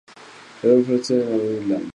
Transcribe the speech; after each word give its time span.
Elmer 0.63 0.83
Faucett, 0.87 1.21
entre 1.37 1.61
la 1.69 1.75
Av. 1.81 1.89